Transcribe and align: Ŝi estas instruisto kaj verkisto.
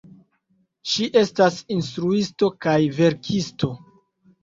Ŝi 0.93 1.09
estas 1.21 1.59
instruisto 1.77 2.53
kaj 2.67 2.77
verkisto. 3.01 3.75